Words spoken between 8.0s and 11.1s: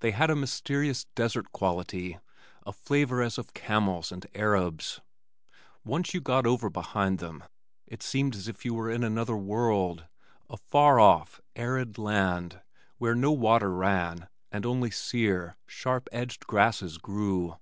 seemed as if you were in another world, a far